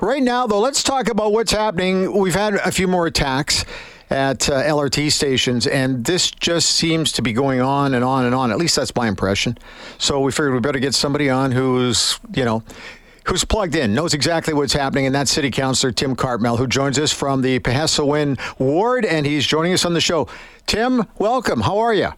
[0.00, 2.16] Right now, though, let's talk about what's happening.
[2.16, 3.64] We've had a few more attacks
[4.10, 8.32] at uh, LRT stations, and this just seems to be going on and on and
[8.32, 8.52] on.
[8.52, 9.58] At least that's my impression.
[9.98, 12.62] So we figured we better get somebody on who's, you know,
[13.24, 16.96] who's plugged in, knows exactly what's happening, and that's City Councilor Tim Cartmell, who joins
[17.00, 20.28] us from the pihêsiwin ward, and he's joining us on the show.
[20.66, 21.62] Tim, welcome.
[21.62, 22.12] How are you?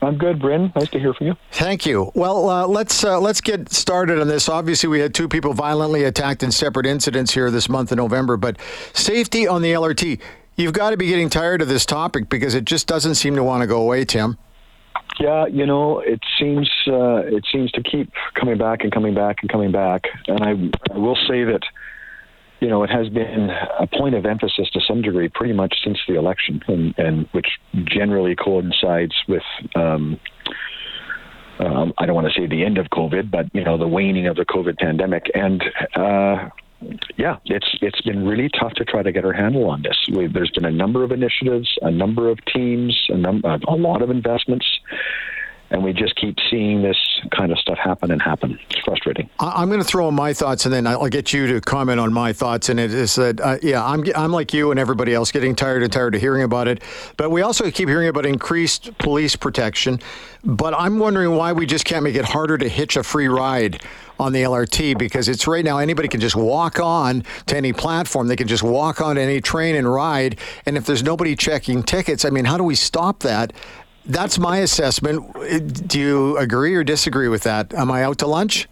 [0.00, 0.72] I'm good, Bryn.
[0.76, 1.36] Nice to hear from you.
[1.50, 2.12] Thank you.
[2.14, 4.48] Well, uh, let's uh, let's get started on this.
[4.48, 8.36] Obviously, we had two people violently attacked in separate incidents here this month of November,
[8.36, 8.58] but
[8.92, 10.20] safety on the LRT.
[10.56, 13.44] You've got to be getting tired of this topic because it just doesn't seem to
[13.44, 14.38] want to go away, Tim.
[15.20, 19.38] Yeah, you know, it seems uh, it seems to keep coming back and coming back
[19.40, 20.04] and coming back.
[20.28, 21.62] And I, I will say that
[22.60, 25.98] you know, it has been a point of emphasis to some degree pretty much since
[26.08, 27.46] the election, and, and which
[27.84, 29.42] generally coincides with.
[29.74, 30.18] Um,
[31.60, 34.28] um, I don't want to say the end of COVID, but you know the waning
[34.28, 35.62] of the COVID pandemic, and
[35.96, 36.48] uh,
[37.16, 39.96] yeah, it's it's been really tough to try to get our handle on this.
[40.12, 44.02] We, there's been a number of initiatives, a number of teams, a, num- a lot
[44.02, 44.66] of investments,
[45.70, 46.96] and we just keep seeing this
[47.30, 48.58] kind of stuff happen and happen.
[48.70, 49.28] It's frustrating.
[49.38, 52.12] I'm going to throw in my thoughts, and then I'll get you to comment on
[52.12, 52.68] my thoughts.
[52.68, 55.82] And it is that, uh, yeah, I'm I'm like you and everybody else, getting tired
[55.82, 56.82] and tired of hearing about it.
[57.16, 60.00] But we also keep hearing about increased police protection.
[60.44, 63.82] But I'm wondering why we just can't make it harder to hitch a free ride
[64.18, 68.26] on the LRT because it's right now anybody can just walk on to any platform.
[68.28, 70.38] They can just walk on any train and ride.
[70.66, 73.52] And if there's nobody checking tickets, I mean, how do we stop that?
[74.08, 75.86] That's my assessment.
[75.86, 77.74] Do you agree or disagree with that?
[77.74, 78.66] Am I out to lunch?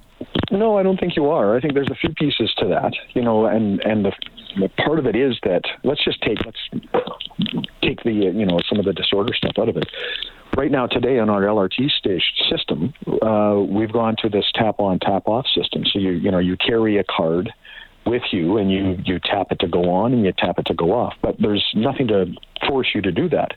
[0.50, 1.56] No, I don't think you are.
[1.56, 4.12] I think there's a few pieces to that, you know, and and the,
[4.58, 6.58] the part of it is that let's just take let's
[7.82, 9.86] take the you know some of the disorder stuff out of it.
[10.56, 14.98] Right now, today on our LRT station system, uh, we've gone to this tap on
[15.00, 15.84] tap off system.
[15.92, 17.52] So you you know you carry a card
[18.06, 20.74] with you and you you tap it to go on and you tap it to
[20.74, 22.26] go off but there's nothing to
[22.66, 23.52] force you to do that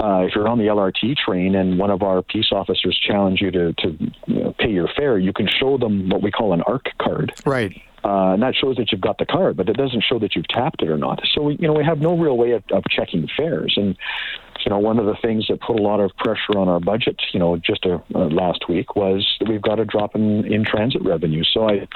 [0.00, 3.50] uh, if you're on the LRT train and one of our peace officers challenge you
[3.50, 3.96] to to
[4.26, 7.32] you know, pay your fare you can show them what we call an ARC card
[7.44, 10.34] right uh, and that shows that you've got the card, but it doesn't show that
[10.34, 11.20] you've tapped it or not.
[11.34, 13.74] So we, you know, we have no real way of, of checking fares.
[13.76, 13.94] And
[14.64, 17.20] you know, one of the things that put a lot of pressure on our budget,
[17.32, 20.64] you know, just a, uh, last week was that we've got a drop in in
[20.64, 21.44] transit revenue.
[21.44, 21.88] So I,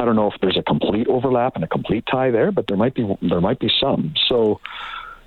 [0.00, 2.76] I don't know if there's a complete overlap and a complete tie there, but there
[2.78, 4.14] might be there might be some.
[4.30, 4.58] So,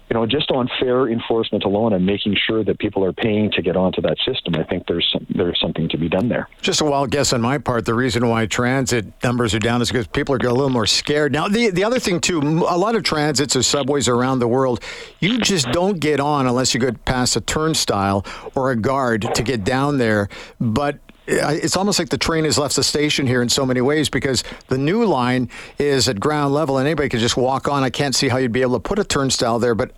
[0.09, 3.61] you know, just on fare enforcement alone and making sure that people are paying to
[3.61, 6.49] get onto that system, I think there's some, there's something to be done there.
[6.63, 7.85] Just a wild guess on my part.
[7.85, 11.31] The reason why transit numbers are down is because people are a little more scared.
[11.31, 14.83] Now, the the other thing too, a lot of transits or subways around the world,
[15.19, 18.25] you just don't get on unless you go past a turnstile
[18.55, 20.29] or a guard to get down there.
[20.59, 20.97] But
[21.27, 24.43] it's almost like the train has left the station here in so many ways because
[24.67, 27.83] the new line is at ground level and anybody can just walk on.
[27.83, 29.91] I can't see how you'd be able to put a turnstile there, but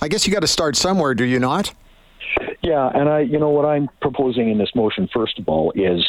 [0.00, 1.74] I guess you got to start somewhere, do you not?
[2.62, 6.06] Yeah, and I, you know, what I'm proposing in this motion, first of all, is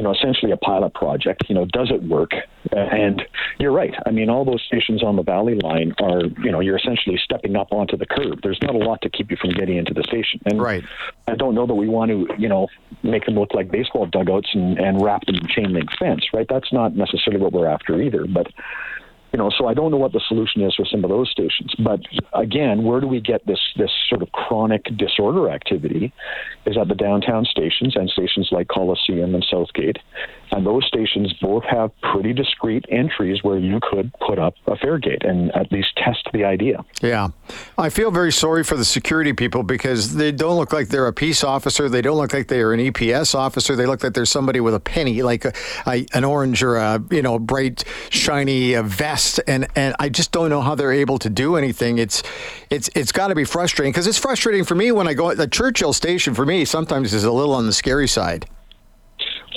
[0.00, 1.44] you know, essentially a pilot project.
[1.50, 2.30] You know, does it work?
[2.72, 3.20] And
[3.58, 3.92] you're right.
[4.06, 7.54] I mean, all those stations on the Valley Line are, you know, you're essentially stepping
[7.54, 8.40] up onto the curb.
[8.42, 10.40] There's not a lot to keep you from getting into the station.
[10.46, 10.82] And right.
[11.28, 12.68] I don't know that we want to, you know,
[13.02, 16.46] make them look like baseball dugouts and, and wrap them in chain link fence, right?
[16.48, 18.26] That's not necessarily what we're after either.
[18.26, 18.46] But
[19.32, 21.74] you know, so I don't know what the solution is for some of those stations.
[21.78, 22.00] But
[22.34, 26.12] again, where do we get this this sort of chronic disorder activity?
[26.66, 29.98] Is at the downtown stations and stations like Coliseum and Southgate,
[30.52, 34.98] and those stations both have pretty discrete entries where you could put up a fare
[34.98, 36.84] gate and at least test the idea.
[37.00, 37.28] Yeah,
[37.78, 41.12] I feel very sorry for the security people because they don't look like they're a
[41.12, 41.88] peace officer.
[41.88, 43.76] They don't look like they are an EPS officer.
[43.76, 45.52] They look like they're somebody with a penny, like a,
[45.86, 50.08] a, an orange or a you know bright shiny uh, vest best, and and I
[50.08, 51.98] just don't know how they're able to do anything.
[51.98, 52.22] It's
[52.70, 55.34] it's it's got to be frustrating because it's frustrating for me when I go.
[55.34, 58.46] The Churchill station for me sometimes is a little on the scary side.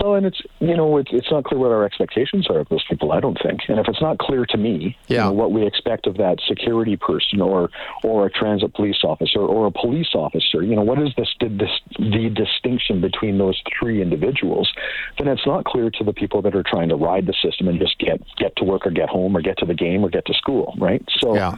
[0.01, 2.83] Well, and it's you know it's it's not clear what our expectations are of those
[2.89, 3.11] people.
[3.11, 5.17] I don't think, and if it's not clear to me, yeah.
[5.17, 7.69] you know, what we expect of that security person or
[8.03, 11.69] or a transit police officer or a police officer, you know, what is this, this
[11.99, 14.71] the distinction between those three individuals?
[15.17, 17.79] Then it's not clear to the people that are trying to ride the system and
[17.79, 20.25] just get get to work or get home or get to the game or get
[20.25, 21.03] to school, right?
[21.19, 21.35] So.
[21.35, 21.57] Yeah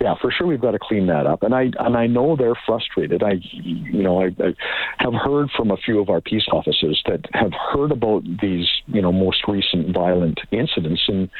[0.00, 1.42] yeah, for sure we've got to clean that up.
[1.42, 3.22] And I and I know they're frustrated.
[3.22, 4.54] I you know I, I,
[4.98, 9.00] have heard from a few of our peace officers that have heard about these you
[9.00, 11.30] know most recent violent incidents and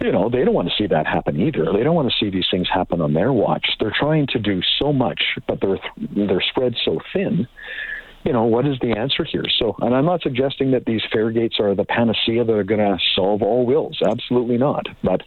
[0.00, 1.66] you know they don't want to see that happen either.
[1.72, 3.66] They don't want to see these things happen on their watch.
[3.78, 5.78] They're trying to do so much, but they're
[6.14, 7.46] they're spread so thin
[8.26, 9.44] you know, what is the answer here?
[9.56, 12.80] So, and I'm not suggesting that these fare gates are the panacea that are going
[12.80, 14.00] to solve all wills.
[14.04, 14.84] Absolutely not.
[15.04, 15.22] But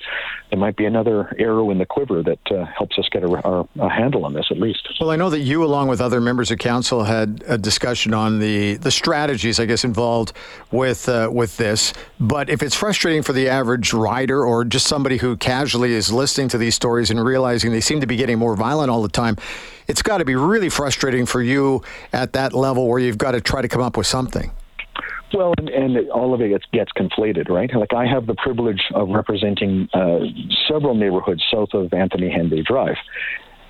[0.49, 3.67] there might be another arrow in the quiver that uh, helps us get a, a,
[3.79, 4.85] a, handle on this at least.
[4.99, 8.39] Well, I know that you, along with other members of council, had a discussion on
[8.39, 10.33] the, the strategies, I guess, involved
[10.71, 11.93] with uh, with this.
[12.19, 16.49] But if it's frustrating for the average rider or just somebody who casually is listening
[16.49, 19.37] to these stories and realizing they seem to be getting more violent all the time,
[19.89, 21.81] it's got to be really frustrating for you
[22.13, 24.51] at that level where you've got to try to come up with something.
[25.33, 27.69] Well, and, and all of it gets, gets conflated, right?
[27.73, 30.19] Like I have the privilege of representing uh,
[30.67, 32.95] several neighborhoods south of Anthony Henday Drive,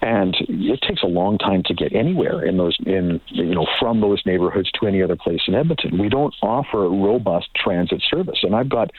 [0.01, 3.99] and it takes a long time to get anywhere in those in you know from
[3.99, 5.97] those neighborhoods to any other place in Edmonton.
[5.97, 8.91] We don't offer robust transit service, and I've got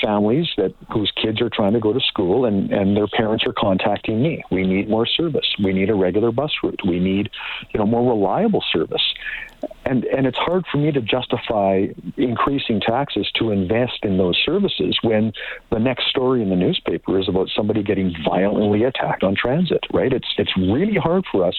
[0.00, 3.52] families that whose kids are trying to go to school and and their parents are
[3.52, 4.42] contacting me.
[4.50, 5.46] We need more service.
[5.62, 6.80] We need a regular bus route.
[6.86, 7.30] We need
[7.72, 9.02] you know more reliable service
[9.84, 11.86] and and it's hard for me to justify
[12.16, 15.32] increasing taxes to invest in those services when
[15.70, 20.12] the next story in the newspaper is about somebody getting violently attacked on transit right
[20.12, 21.56] it's it's really hard for us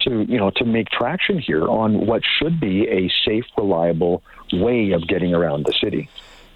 [0.00, 4.92] to you know to make traction here on what should be a safe reliable way
[4.92, 6.08] of getting around the city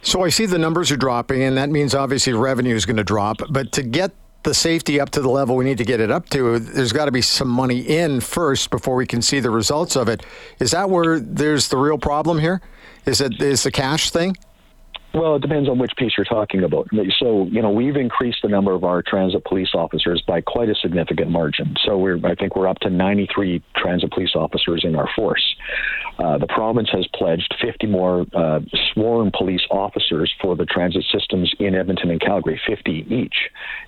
[0.05, 3.05] so I see the numbers are dropping, and that means obviously revenue is going to
[3.05, 3.41] drop.
[3.51, 4.13] But to get
[4.45, 7.07] the safety up to the level we need to get it up to, there's got
[7.07, 10.25] to be some money in first before we can see the results of it.
[10.61, 12.61] Is that where there's the real problem here?
[13.07, 14.37] Is it is the cash thing?
[15.15, 16.89] Well, it depends on which piece you're talking about.
[17.21, 20.75] So, you know, we've increased the number of our transit police officers by quite a
[20.75, 21.77] significant margin.
[21.87, 25.55] So, we're I think we're up to 93 transit police officers in our force.
[26.19, 28.61] Uh, the province has pledged 50 more uh,
[28.93, 33.35] sworn police officers for the transit systems in Edmonton and Calgary, 50 each.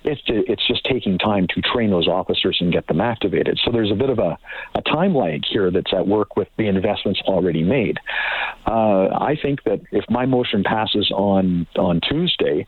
[0.03, 3.59] It's it's just taking time to train those officers and get them activated.
[3.63, 4.37] So, there's a bit of a,
[4.75, 7.97] a time lag here that's at work with the investments already made.
[8.65, 12.67] Uh, I think that if my motion passes on on Tuesday,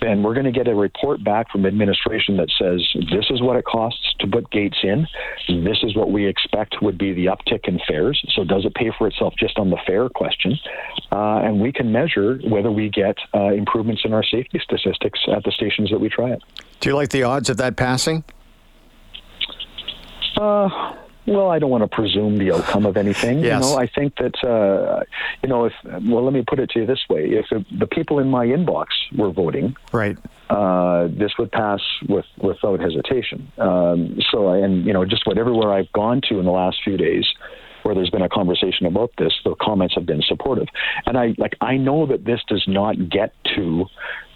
[0.00, 3.56] then we're going to get a report back from administration that says this is what
[3.56, 5.06] it costs to put gates in.
[5.48, 8.20] This is what we expect would be the uptick in fares.
[8.34, 10.58] So does it pay for itself just on the fare question?
[11.12, 15.44] Uh, and we can measure whether we get uh, improvements in our safety statistics at
[15.44, 16.42] the stations that we try it.
[16.80, 18.24] Do you like the odds of that passing?
[20.36, 20.94] Uh,
[21.26, 23.40] well, I don't want to presume the outcome of anything.
[23.40, 23.62] yes.
[23.62, 25.04] You know, I think that uh,
[25.42, 27.46] you know if well, let me put it to you this way: if
[27.78, 28.86] the people in my inbox
[29.16, 30.16] were voting, right,
[30.48, 33.52] uh, this would pass with without hesitation.
[33.58, 36.96] Um, so, and you know, just what everywhere I've gone to in the last few
[36.96, 37.26] days,
[37.82, 40.68] where there's been a conversation about this, the comments have been supportive.
[41.06, 43.86] And I like I know that this does not get to,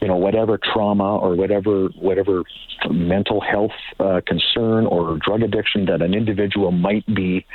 [0.00, 2.42] you know, whatever trauma or whatever whatever
[2.90, 7.46] mental health uh, concern or drug addiction that an individual might be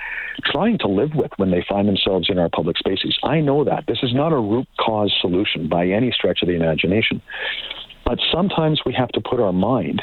[0.46, 3.18] trying to live with when they find themselves in our public spaces.
[3.24, 6.56] I know that this is not a root cause solution by any stretch of the
[6.56, 7.22] imagination.
[8.06, 10.02] But sometimes we have to put our mind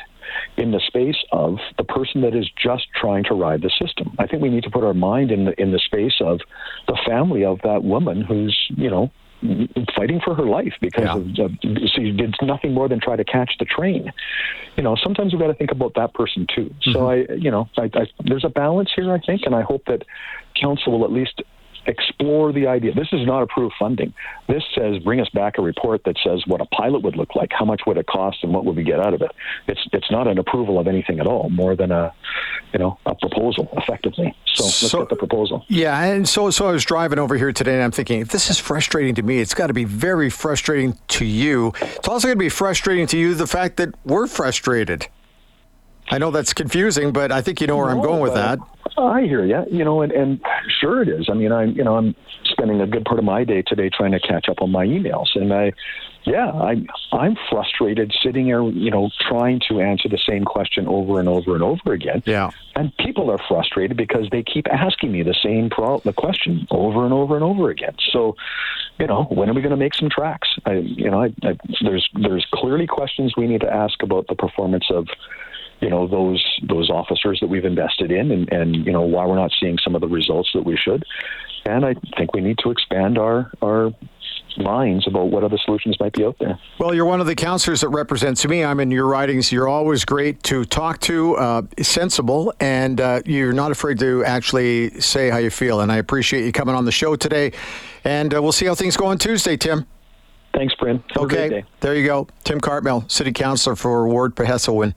[0.56, 4.14] in the space of the person that is just trying to ride the system.
[4.19, 6.40] I think we need to put our mind in the in the space of
[6.87, 9.11] the family of that woman who's you know
[9.94, 11.44] fighting for her life because yeah.
[11.44, 14.12] of, uh, she did nothing more than try to catch the train.
[14.76, 16.67] You know, sometimes we've got to think about that person too.
[16.67, 16.93] Mm-hmm.
[16.93, 19.84] So I, you know, I, I, there's a balance here, I think, and I hope
[19.87, 20.05] that
[20.61, 21.43] council will at least
[21.87, 22.94] explore the idea.
[22.94, 24.12] This is not approved funding.
[24.49, 27.50] This says bring us back a report that says what a pilot would look like,
[27.53, 29.31] how much would it cost, and what would we get out of it.
[29.67, 32.13] It's it's not an approval of anything at all, more than a
[32.72, 34.34] you know a proposal, effectively.
[34.55, 35.65] So, let's get the proposal.
[35.69, 38.51] Yeah, and so so I was driving over here today, and I'm thinking if this
[38.51, 41.72] is frustrating to me, it's got to be very frustrating to you.
[41.81, 45.06] It's also going to be frustrating to you the fact that we're frustrated.
[46.08, 48.58] I know that's confusing, but I think you know where no, I'm going with that.
[48.98, 49.62] Oh, I hear you.
[49.70, 50.41] You know, and, and
[50.81, 51.29] sure it is.
[51.31, 54.12] I mean, I'm you know I'm spending a good part of my day today trying
[54.12, 55.72] to catch up on my emails, and I,
[56.24, 61.20] yeah, I'm I'm frustrated sitting here, you know, trying to answer the same question over
[61.20, 62.22] and over and over again.
[62.26, 62.50] Yeah.
[62.74, 67.05] And people are frustrated because they keep asking me the same pro- the question over
[67.05, 67.94] and over and over again.
[68.12, 68.36] So,
[68.98, 70.48] you know, when are we going to make some tracks?
[70.65, 74.34] I, you know, I, I, there's there's clearly questions we need to ask about the
[74.34, 75.06] performance of
[75.81, 79.37] you know those those officers that we've invested in and, and you know why we're
[79.37, 81.05] not seeing some of the results that we should
[81.67, 83.91] and I think we need to expand our our
[84.59, 86.59] minds about what other solutions might be out there.
[86.79, 88.65] Well, you're one of the councilors that represents me.
[88.65, 89.53] I'm in your writings.
[89.53, 94.99] You're always great to talk to, uh, sensible, and uh, you're not afraid to actually
[95.01, 95.81] say how you feel.
[95.81, 97.53] And I appreciate you coming on the show today.
[98.05, 99.87] And uh, we'll see how things go on Tuesday, Tim.
[100.55, 101.05] Thanks, Bryn.
[101.15, 102.29] Have okay, there you go.
[102.45, 104.95] Tim Cartmell, City Councilor for Ward pihêsiwin.